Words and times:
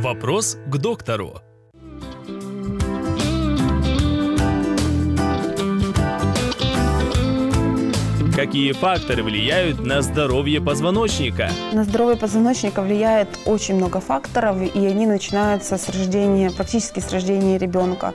Вопрос 0.00 0.56
к 0.66 0.78
доктору. 0.78 1.42
Какие 8.40 8.72
факторы 8.72 9.22
влияют 9.22 9.84
на 9.84 10.00
здоровье 10.00 10.62
позвоночника? 10.62 11.50
На 11.72 11.84
здоровье 11.84 12.16
позвоночника 12.16 12.80
влияет 12.80 13.28
очень 13.44 13.74
много 13.74 14.00
факторов, 14.00 14.56
и 14.62 14.86
они 14.86 15.06
начинаются 15.06 15.76
с 15.76 15.86
рождения, 15.90 16.50
практически 16.50 17.00
с 17.00 17.12
рождения 17.12 17.58
ребенка. 17.58 18.14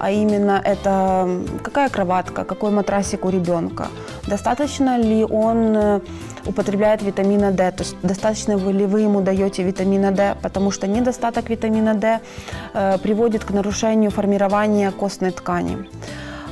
А 0.00 0.10
именно 0.10 0.60
это 0.64 1.28
какая 1.62 1.88
кроватка, 1.88 2.44
какой 2.44 2.72
матрасик 2.72 3.24
у 3.24 3.30
ребенка, 3.30 3.86
достаточно 4.26 4.98
ли 4.98 5.24
он 5.24 5.76
э, 5.76 6.00
употребляет 6.46 7.02
витамина 7.02 7.52
D, 7.52 7.70
то 7.70 7.84
есть 7.84 7.96
достаточно 8.02 8.56
ли 8.56 8.86
вы 8.86 9.02
ему 9.02 9.20
даете 9.20 9.62
витамина 9.62 10.10
D, 10.10 10.36
потому 10.42 10.72
что 10.72 10.88
недостаток 10.88 11.48
витамина 11.48 11.94
D 11.94 12.18
э, 12.74 12.98
приводит 12.98 13.44
к 13.44 13.50
нарушению 13.52 14.10
формирования 14.10 14.90
костной 14.90 15.30
ткани. 15.30 15.86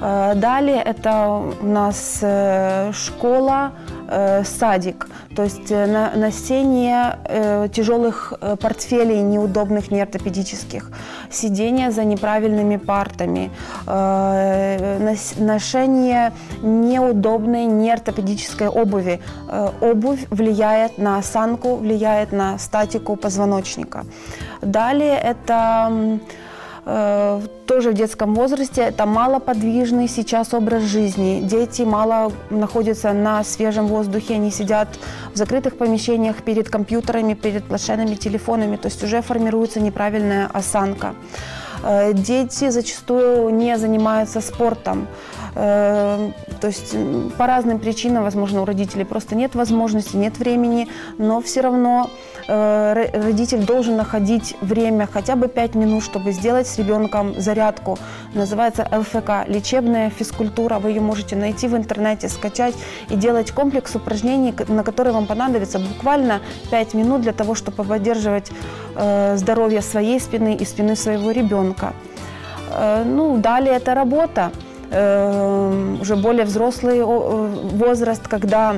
Э, 0.00 0.34
далее 0.34 0.82
это 0.82 1.42
у 1.60 1.66
нас 1.66 2.18
э, 2.22 2.92
школа, 2.92 3.72
э, 4.08 4.44
садик, 4.44 5.08
то 5.34 5.42
есть 5.42 5.70
носение 5.70 7.18
тяжелых 7.68 8.32
портфелей 8.60 9.20
неудобных, 9.20 9.90
неортопедических, 9.90 10.90
сидение 11.30 11.90
за 11.90 12.04
неправильными 12.04 12.76
партами, 12.76 13.50
ношение 15.38 16.32
неудобной 16.62 17.66
неортопедической 17.66 18.68
обуви. 18.68 19.20
Обувь 19.82 20.26
влияет 20.30 20.96
на 20.98 21.18
осанку, 21.18 21.76
влияет 21.76 22.32
на 22.32 22.58
статику 22.58 23.16
позвоночника. 23.16 24.06
Далее 24.62 25.18
это 25.18 26.18
тоже 26.86 27.90
в 27.90 27.94
детском 27.94 28.34
возрасте. 28.34 28.82
Это 28.82 29.06
малоподвижный 29.06 30.06
сейчас 30.08 30.54
образ 30.54 30.84
жизни. 30.84 31.40
Дети 31.42 31.82
мало 31.82 32.32
находятся 32.50 33.12
на 33.12 33.42
свежем 33.42 33.88
воздухе, 33.88 34.34
они 34.34 34.52
сидят 34.52 34.88
в 35.34 35.36
закрытых 35.36 35.76
помещениях 35.76 36.36
перед 36.44 36.70
компьютерами, 36.70 37.34
перед 37.34 37.64
планшетными 37.64 38.14
телефонами, 38.14 38.76
то 38.76 38.86
есть 38.86 39.02
уже 39.02 39.20
формируется 39.20 39.80
неправильная 39.80 40.48
осанка. 40.52 41.14
Э, 41.82 42.12
дети 42.12 42.70
зачастую 42.70 43.50
не 43.50 43.76
занимаются 43.78 44.40
спортом. 44.40 45.08
Э, 45.58 46.32
то 46.60 46.66
есть 46.66 46.94
по 47.38 47.46
разным 47.46 47.78
причинам, 47.78 48.24
возможно, 48.24 48.60
у 48.60 48.64
родителей 48.66 49.04
просто 49.04 49.34
нет 49.34 49.54
возможности, 49.54 50.14
нет 50.14 50.38
времени, 50.38 50.86
но 51.16 51.40
все 51.40 51.62
равно 51.62 52.10
э, 52.46 53.10
родитель 53.14 53.64
должен 53.64 53.96
находить 53.96 54.54
время, 54.60 55.08
хотя 55.10 55.34
бы 55.34 55.48
5 55.48 55.74
минут, 55.74 56.04
чтобы 56.04 56.32
сделать 56.32 56.66
с 56.66 56.78
ребенком 56.78 57.40
зарядку. 57.40 57.98
Называется 58.34 58.86
ЛФК, 58.92 59.48
лечебная 59.48 60.10
физкультура. 60.10 60.78
Вы 60.78 60.90
ее 60.90 61.00
можете 61.00 61.36
найти 61.36 61.68
в 61.68 61.76
интернете, 61.76 62.28
скачать 62.28 62.74
и 63.08 63.16
делать 63.16 63.50
комплекс 63.50 63.96
упражнений, 63.96 64.54
на 64.68 64.84
которые 64.84 65.14
вам 65.14 65.26
понадобится 65.26 65.78
буквально 65.78 66.40
5 66.70 66.94
минут 66.94 67.22
для 67.22 67.32
того, 67.32 67.54
чтобы 67.54 67.82
поддерживать 67.82 68.50
э, 68.94 69.36
здоровье 69.38 69.80
своей 69.80 70.20
спины 70.20 70.54
и 70.54 70.66
спины 70.66 70.96
своего 70.96 71.30
ребенка. 71.30 71.94
Ну, 73.06 73.38
далее 73.38 73.76
это 73.76 73.94
работа. 73.94 74.50
Эм, 74.90 76.00
уже 76.00 76.16
более 76.16 76.44
взрослый 76.44 77.02
возраст, 77.02 78.26
когда 78.28 78.76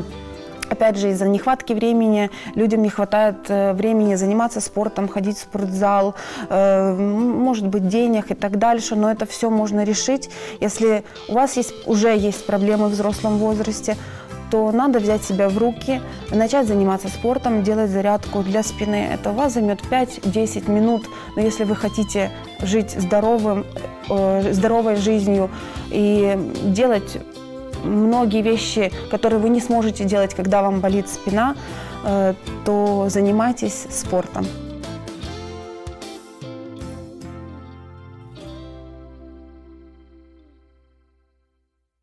Опять 0.70 0.98
же, 0.98 1.10
из-за 1.10 1.26
нехватки 1.26 1.72
времени 1.72 2.30
людям 2.54 2.82
не 2.82 2.90
хватает 2.90 3.36
э, 3.48 3.72
времени 3.72 4.16
заниматься 4.16 4.60
спортом, 4.60 5.08
ходить 5.08 5.38
в 5.38 5.40
спортзал, 5.40 6.14
э, 6.50 6.94
может 6.94 7.66
быть, 7.66 7.88
денег 7.88 8.30
и 8.30 8.34
так 8.34 8.58
дальше, 8.58 8.94
но 8.94 9.10
это 9.10 9.24
все 9.24 9.48
можно 9.48 9.82
решить. 9.84 10.30
Если 10.60 11.04
у 11.28 11.34
вас 11.34 11.56
есть, 11.56 11.72
уже 11.86 12.14
есть 12.16 12.44
проблемы 12.44 12.88
в 12.88 12.90
взрослом 12.90 13.38
возрасте, 13.38 13.96
то 14.50 14.72
надо 14.72 14.98
взять 14.98 15.24
себя 15.24 15.48
в 15.48 15.58
руки, 15.58 16.00
начать 16.30 16.66
заниматься 16.66 17.08
спортом, 17.08 17.62
делать 17.62 17.90
зарядку 17.90 18.42
для 18.42 18.62
спины. 18.62 19.08
Это 19.12 19.30
у 19.30 19.34
вас 19.34 19.54
займет 19.54 19.80
5-10 19.82 20.70
минут, 20.70 21.06
но 21.36 21.42
если 21.42 21.64
вы 21.64 21.76
хотите 21.76 22.30
жить 22.62 22.90
здоровым, 22.92 23.64
э, 24.08 24.52
здоровой 24.52 24.96
жизнью 24.96 25.50
и 25.90 26.36
делать 26.64 27.18
многие 27.84 28.42
вещи, 28.42 28.90
которые 29.10 29.40
вы 29.40 29.48
не 29.48 29.60
сможете 29.60 30.04
делать, 30.04 30.34
когда 30.34 30.62
вам 30.62 30.80
болит 30.80 31.08
спина, 31.08 31.54
э, 32.04 32.34
то 32.64 33.06
занимайтесь 33.08 33.86
спортом. 33.90 34.46